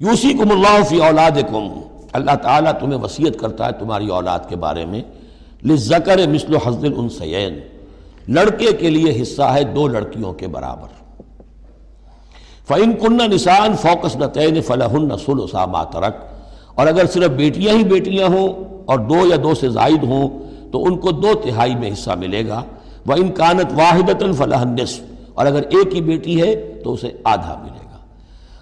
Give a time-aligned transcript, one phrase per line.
[0.00, 1.30] Yossi کم اللہ فی اولاد
[2.12, 5.02] اللہ تعالیٰ تمہیں وسیعت کرتا ہے تمہاری اولاد کے بارے میں۔
[5.66, 7.58] لذکر مثل حضر الانسین
[8.28, 10.88] لڑکے کے لیے حصہ ہے دو لڑکیوں کے برابر۔
[12.68, 14.94] فعن کن نسان فوکس نتین فلاح
[15.26, 16.16] سلسا ماترک
[16.74, 18.48] اور اگر صرف بیٹیاں ہی بیٹیاں ہوں
[18.84, 20.28] اور دو یا دو سے زائد ہوں
[20.72, 22.62] تو ان کو دو تہائی میں حصہ ملے گا۔
[23.06, 25.00] وہ ان کانت واحد فلاح نصف
[25.34, 26.54] اور اگر ایک ہی بیٹی ہے
[26.84, 27.79] تو اسے آدھا ملے گا۔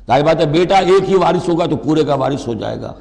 [0.08, 2.92] ظاہر بات ہے، بیٹا ایک ہی وارث ہوگا تو پورے کا وارث ہو جائے گا۔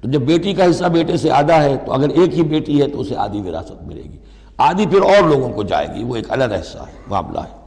[0.00, 2.88] تو جب بیٹی کا حصہ بیٹے سے آدھا ہے، تو اگر ایک ہی بیٹی ہے
[2.88, 4.16] تو اسے آدھی وراثت ملے گی۔
[4.58, 7.62] آدھی پھر اور لوگوں کو جائے گی، وہ ایک الگ حصہ ہے، معاملہ ہے۔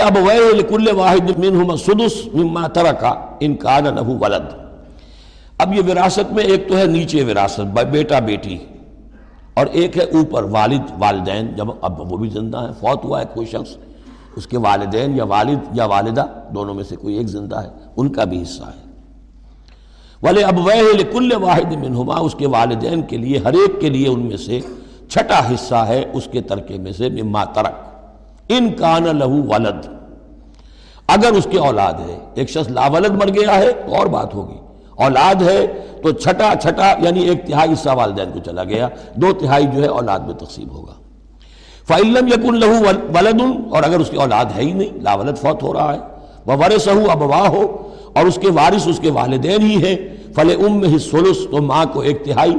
[0.00, 0.18] اب
[0.68, 1.30] کل واحد
[1.80, 4.52] سدس مما ترکا ان کا نہ ولد۔
[5.58, 8.58] اب یہ وراثت میں ایک تو ہے نیچے وراثت بیٹا بیٹی۔
[9.54, 13.24] اور ایک ہے اوپر والد، والدین، جب اب وہ بھی زندہ ہیں، فوت ہوا ہے
[13.34, 13.76] کوئی شخص
[14.38, 16.24] اس کے والدین یا والد یا والدہ
[16.54, 18.90] دونوں میں سے کوئی ایک زندہ ہے، ان کا بھی حصہ ہے۔
[20.22, 20.54] والے اب
[21.12, 24.60] کل واحد منہما اس کے والدین کے لیے، ہر ایک کے لیے ان میں سے
[25.08, 27.72] چھٹا حصہ ہے اس کے ترکے میں سے، مما ترک۔
[28.48, 29.86] ان کان لہو ولد۔
[31.06, 34.58] اگر اس کے اولاد ہے، ایک شخص لاولد مر گیا ہے تو اور بات ہوگی۔
[34.96, 35.66] اولاد ہے
[36.02, 39.88] تو چھٹا چھٹا یعنی ایک تہائی حصہ والدین کو چلا گیا۔ دو تہائی جو ہے
[39.88, 41.07] اولاد میں تقسیم ہوگا۔
[41.88, 42.78] فعلم یقن لہو
[43.14, 45.98] ولد، اور اگر اس کی اولاد ہے ہی نہیں، لاولد فوت ہو رہا ہے
[46.46, 47.62] وہ ورث ہو ابوا ہو
[48.12, 49.96] اور اس کے وارث، اس کے والدین ہی ہیں
[50.34, 52.54] فل ام میں سلس تو ماں کو ایک تہائی،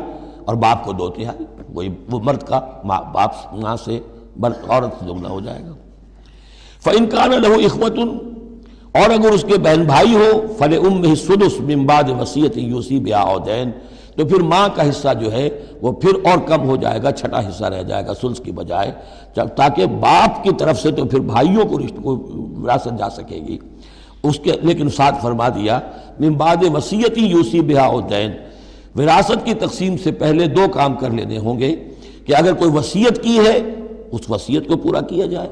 [0.45, 3.99] اور باپ کو دو تہائی، وہی، وہ مرد کا ماں، باپ ماں سے
[4.43, 5.73] عورت دگنا ہو جائے گا۔
[6.83, 7.97] فن کان لہو اخوت
[8.95, 13.71] اور اگر اس کے بہن بھائی ہو فل ام سدس ممباد وسیعت یوسی بیا دین
[14.19, 15.49] تو پھر ماں کا حصہ جو ہے
[15.81, 18.91] وہ پھر اور کم ہو جائے گا، چھٹا حصہ رہ جائے گا سلس کی بجائے
[19.33, 22.15] تاکہ باپ کی طرف سے تو پھر بھائیوں کو رشت کو
[22.63, 23.57] وراثت جا سکے گی۔
[24.23, 25.79] اس کے لیکن ساتھ فرما دیا
[26.19, 28.31] ممباد وسیعتی یوسی بیا دین۔
[28.95, 31.75] وراثت کی تقسیم سے پہلے دو کام کر لینے ہوں گے
[32.25, 33.59] کہ اگر کوئی وسیعت کی ہے،
[34.11, 35.49] اس وسیعت کو پورا کیا جائے۔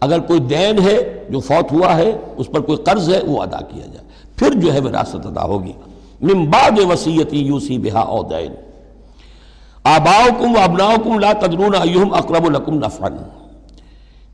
[0.00, 3.58] اگر کوئی دین ہے جو فوت ہوا ہے، اس پر کوئی قرض ہے، وہ ادا
[3.58, 5.72] کیا جائے۔ پھر جو ہے وراثت ادا ہوگی۔
[6.22, 8.52] من بعد وسیعتی یوسی بہا او دین
[9.84, 13.16] آباؤکم و ابناؤکم لا تدرون ایہم اقرب لکم نفعن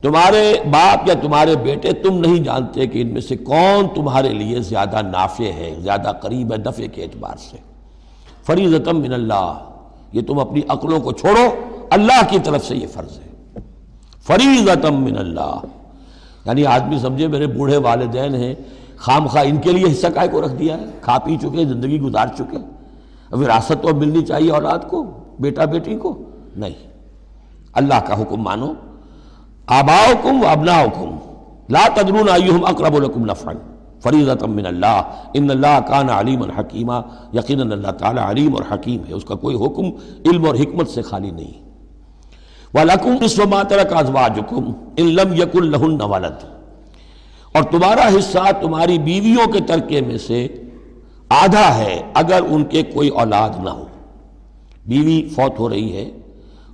[0.03, 4.61] تمہارے باپ یا تمہارے بیٹے تم نہیں جانتے کہ ان میں سے کون تمہارے لیے
[4.61, 7.57] زیادہ نافع ہے، زیادہ قریب ہے نفع کے اعتبار سے.
[8.47, 9.59] فریضتم من اللہ.
[10.13, 11.49] یہ تم اپنی عقلوں کو چھوڑو،
[11.91, 13.61] اللہ کی طرف سے یہ فرض ہے.
[14.27, 15.59] فریضتم من اللہ.
[16.47, 18.55] یعنی آدمی سمجھے میرے بوڑھے والدین ہیں
[18.99, 22.01] خام خواہ ان کے لیے حصہ کائے کو رکھ دیا ہے۔ کھا پی چکے، زندگی
[22.01, 22.57] گزار چکے۔
[23.33, 25.05] وراثت تو ملنی چاہیے اولاد کو،
[25.41, 26.23] بیٹا بیٹی کو؟
[26.57, 26.89] نہیں۔
[27.73, 28.73] اللہ کا حکم مانو۔
[29.67, 31.17] آباؤ کم و ابنا حکم
[31.69, 33.53] لا تدرون ایہم اقرب لکم نفعا۔
[34.01, 35.03] فریضت من اللہ۔
[35.35, 36.93] ان اللہ کان علیم الحکیمہ
[37.35, 39.85] یقینا اللہ تعالی علیم اور حکیم ہے۔ اس کا کوئی حکم،
[40.25, 41.69] علم اور حکمت سے خالی نہیں۔
[42.75, 46.58] وَلَكُمْ نِصْفُ مَا تَرَكَ أَزْوَاجُكُمْ۔ إِن لَمْ يَكُنْ لَهُنَّ وَلَدٌ۔
[47.55, 50.49] اور تمہارا حصہ تمہاری بیویوں کے ترکے میں سے
[51.29, 53.85] آدھا ہے اگر ان کے کوئی اولاد نہ ہو۔
[54.87, 56.11] بیوی فوت ہو رہی ہے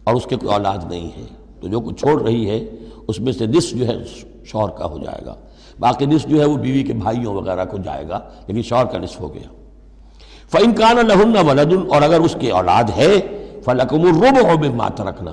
[0.05, 1.25] اور اس کے کوئی اولاد نہیں ہے۔
[1.61, 2.65] تو جو کچھ چھوڑ رہی ہے،
[3.09, 3.97] اس میں سے نصف جو ہے
[4.45, 5.35] شوہر کا ہو جائے گا۔
[5.79, 8.99] باقی نصف جو ہے وہ بیوی کے بھائیوں وغیرہ کو جائے گا، لیکن شوہر کا
[8.99, 9.49] نصف ہو گیا۔
[10.51, 13.21] فَإِن كَانَ لَهُنَّ وَلَدٌ، اور اگر اس کے اولاد ہے،
[13.65, 15.33] فَلَكُمُ الرُّبُعُ مِمَّا تَرَكْنَا۔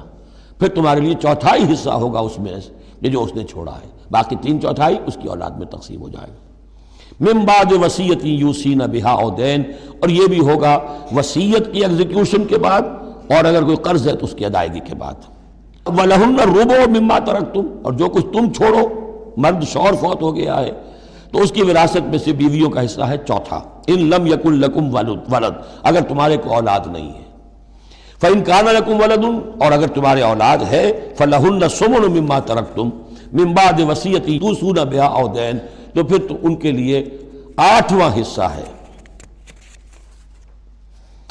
[0.59, 2.51] پھر تمہارے لیے چوتھائی حصہ ہوگا اس میں
[3.01, 6.09] یہ جو اس نے چھوڑا ہے، باقی تین چوتھائی اس کی اولاد میں تقسیم ہو
[6.09, 6.39] جائے گا۔
[7.19, 9.63] ممباد وسیعت یوسین بہا دین
[9.99, 10.77] اور یہ بھی ہوگا
[11.15, 12.81] وسیعت کی ایگزیکیوشن کے بعد،
[13.31, 15.13] اور اگر کوئی قرض ہے تو اس کی ادائیگی کے بعد۔
[15.87, 18.87] وَلَهُنَّ الرُّبُعُ مِمَّا تَرَكْتُمْ، اور جو کچھ تم چھوڑو،
[19.37, 20.71] مرد شور فوت ہو گیا ہے،
[21.31, 24.93] تو اس کی وراثت میں سے بیویوں کا حصہ ہے چوتھا۔ ان لم یکن لکم
[24.95, 25.31] ولد،
[25.83, 27.29] اگر تمہارے کو اولاد نہیں ہے۔
[28.21, 29.25] فَإِن كَانَ لَكُمْ وَلَدٌ
[29.59, 32.89] اور اگر تمہارے اولاد ہے، فَلَهُنَّ سُمُنُ مِمَّا تَرَكْتُمْ،
[33.33, 35.39] مِن بَعْدِ وَسِيَّةٍ تُوصُونَ بِهَا أَوْ
[35.93, 37.05] تو پھر تو ان کے لیے
[37.57, 38.63] آٹھواں حصہ ہے۔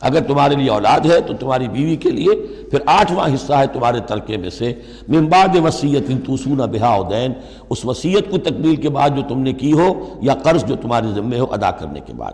[0.01, 2.35] اگر تمہارے لیے اولاد ہے، تو تمہاری بیوی کے لیے
[2.71, 4.73] پھر آٹھواں حصہ ہے تمہارے ترکے میں سے۔
[5.09, 7.33] من بعد وسیعت توسون بہا دین
[7.71, 11.07] اس وسیعت کو تکمیل کے بعد جو تم نے کی ہو، یا قرض جو تمہارے
[11.15, 12.33] ذمے ہو ادا کرنے کے بعد۔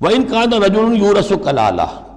[0.00, 2.09] وَإِن كَانَ رَجُلٌ يُورَثُ كَلَالَةً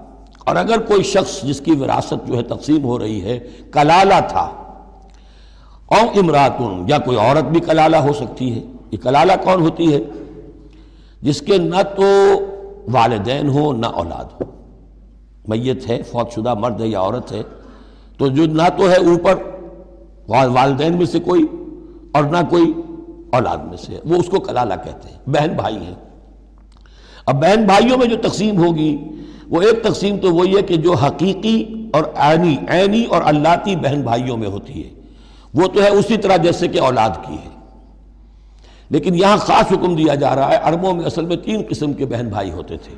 [0.44, 3.40] اور اگر کوئی شخص جس کی وراثت جو ہے تقسیم ہو رہی ہے،
[3.72, 4.52] کلالہ تھا
[5.86, 8.62] اور امراتن یا کوئی عورت بھی کلالہ ہو سکتی ہے،
[8.92, 10.00] یہ کلالہ کون ہوتی ہے؟
[11.22, 12.06] جس کے نہ تو
[12.92, 14.52] والدین ہو نہ اولاد ہو
[15.48, 17.42] میت ہے، فوت شدہ مرد ہے یا عورت ہے،
[18.18, 19.36] تو جو نہ تو ہے اوپر
[20.28, 21.46] والدین میں سے کوئی
[22.12, 22.74] اور نہ کوئی
[23.34, 25.96] اولاد میں سے، وہ اس کو کلالہ کہتے ہیں۔ بہن بھائی ہیں۔
[27.26, 28.98] اب بہن بھائیوں میں جو تقسیم ہوگی
[29.54, 34.02] وہ ایک تقسیم تو وہی ہے کہ جو حقیقی اور عینی عینی اور اللہ بہن
[34.02, 34.90] بھائیوں میں ہوتی ہے۔
[35.54, 37.50] وہ تو ہے اسی طرح جیسے کہ اولاد کی ہے۔
[38.90, 42.06] لیکن یہاں خاص حکم دیا جا رہا ہے، عربوں میں اصل میں تین قسم کے
[42.06, 42.96] بہن بھائی ہوتے تھے۔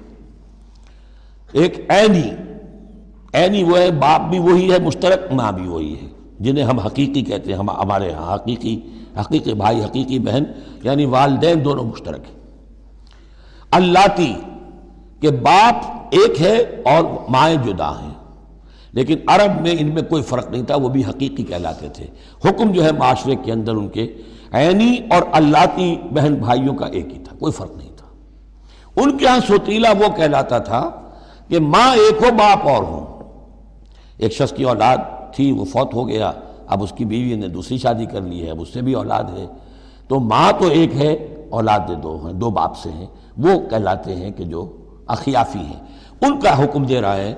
[1.52, 2.31] ایک عینی
[3.34, 6.07] عینی وہ ہے، باپ بھی وہی ہے، مشترک ماں بھی وہی ہے،
[6.40, 8.80] جنہیں ہم حقیقی کہتے ہیں، ہم ہمارے ہاں حقیقی
[9.19, 10.44] حقیقی بھائی، حقیقی بہن
[10.84, 12.40] یعنی والدین دونوں مشترک ہیں۔
[13.72, 14.24] اللہ
[15.19, 18.14] کہ باپ ایک ہے اور مائیں جدا ہیں۔
[18.92, 22.08] لیکن عرب میں ان میں کوئی فرق نہیں تھا، وہ بھی حقیقی کہلاتے تھے۔
[22.46, 24.14] حکم جو ہے معاشرے کے اندر ان کے
[24.52, 25.78] عینی اور اللہ
[26.12, 28.08] بہن بھائیوں کا ایک ہی تھا، کوئی فرق نہیں تھا۔
[28.96, 30.90] ان کے ہاں سوتیلا وہ کہلاتا تھا
[31.48, 33.06] کہ ماں ایک ہو، باپ اور ہوں۔
[34.18, 34.98] ایک شخص کی اولاد
[35.34, 36.32] تھی، وہ فوت ہو گیا،
[36.68, 39.24] اب اس کی بیوی نے دوسری شادی کر لی ہے، اب اس سے بھی اولاد
[39.24, 39.46] ہے۔
[40.08, 41.14] تو ماں تو ایک ہے
[41.50, 43.08] اولاد دو ہیں، دو باپ سے ہیں۔
[43.38, 44.78] وہ کہلاتے ہیں کہ جو
[45.08, 45.80] اخیافی ہیں۔
[46.22, 47.34] ان کا حکم دے رہا ہے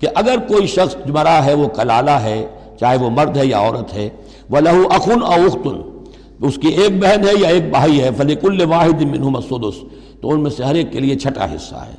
[0.00, 2.46] کہ اگر کوئی شخص مرا ہے، وہ کلالہ ہے،
[2.80, 4.08] چاہے وہ مرد ہے یا عورت ہے
[4.50, 5.80] وہ لہو اخن اور اختن
[6.40, 9.76] اس کی ایک بہن ہے یا ایک بھائی ہے فلیک الواحد منہ مسدس
[10.20, 11.94] تو ان میں سے ہر ایک کے لیے چھٹا حصہ ہے۔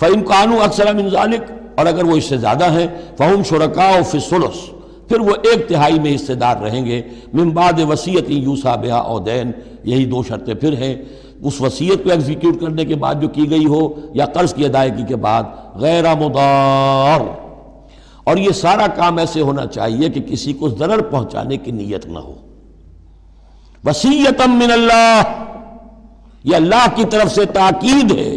[0.00, 1.42] فعم قانو اکثر ذالک
[1.76, 2.86] اور اگر وہ اس سے زیادہ ہیں
[3.18, 4.70] فہم شرکا فسلس
[5.08, 7.02] پھر وہ ایک تہائی میں حصے دار رہیں گے۔
[7.32, 9.50] ممباد وسیعت یوسا بیا اور دین
[9.84, 10.94] یہی دو شرطیں پھر ہیں۔
[11.42, 15.04] اس وصیت کو ایگزیکیوٹ کرنے کے بعد جو کی گئی ہو یا قرض کی ادائیگی
[15.08, 15.42] کے بعد
[15.74, 17.20] غیر مدار۔
[18.24, 22.18] اور یہ سارا کام ایسے ہونا چاہیے کہ کسی کو ضرر پہنچانے کی نیت نہ
[22.18, 22.34] ہو۔
[23.84, 25.22] وسیعتم من اللہ۔
[26.44, 28.36] یہ اللہ کی طرف سے تاکید ہے۔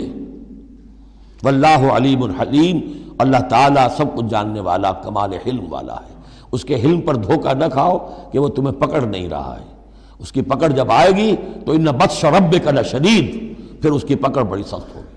[1.44, 2.80] واللہ علیم الحلیم
[3.18, 6.16] اللہ تعالیٰ سب کچھ جاننے والا، کمال حلم والا ہے۔
[6.52, 7.98] اس کے حلم پر دھوکہ نہ کھاؤ
[8.32, 9.75] کہ وہ تمہیں پکڑ نہیں رہا ہے۔
[10.20, 11.36] اس کی پکڑ جب آئے گی
[11.66, 15.16] تو ان بد شرب کا شدید پھر اس کی پکڑ بڑی سخت ہوگی۔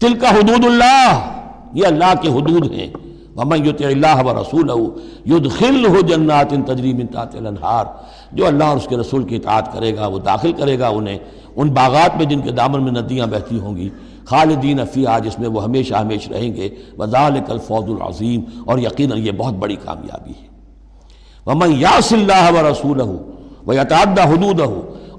[0.00, 1.40] تل کا حدود اللہ،
[1.72, 2.90] یہ اللہ کے حدود ہیں۔
[3.36, 4.70] ومن یطع اللہ و رسول
[5.26, 7.84] یدخلہ جنات تجریم تحت الانہار۔
[8.32, 11.18] جو اللہ اور اس کے رسول کی اطاعت کرے گا، وہ داخل کرے گا انہیں۔
[11.56, 13.88] ان باغات میں جن کے دامن میں ندیاں بہتی ہوں گی،
[14.24, 19.32] خالدین فیہا، جس میں وہ ہمیشہ ہمیش رہیں گے۔ وذالک الفوز العظیم، اور یقیناً یہ
[19.32, 20.46] بہت بڑی کامیابی ہے۔
[21.46, 23.00] ومن یاس اللہ و رسول
[23.70, 24.60] وہ یتعدہ حدود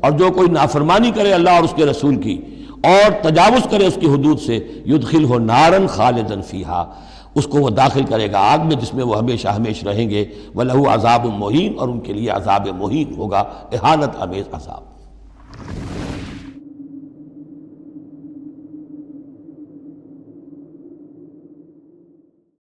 [0.01, 2.41] اور جو کوئی نافرمانی کرے اللہ اور اس کے رسول کی
[2.83, 4.55] اور تجاوز کرے اس کی حدود سے
[4.85, 6.83] یدخل ہو نارن خالدن فیہا
[7.35, 10.25] اس کو وہ داخل کرے گا آگ میں، جس میں وہ ہمیشہ ہمیش رہیں گے۔
[10.55, 15.00] وہ لہو عذاب محین اور ان کے لیے عذاب مہین ہوگا، احانت امیز عذاب۔